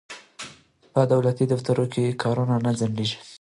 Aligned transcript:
په 0.93 1.01
دولتي 1.11 1.43
دفترونو 1.51 1.85
کې 1.93 2.17
کارونه 2.23 2.55
نه 2.65 2.71
ځنډیږي. 2.79 3.19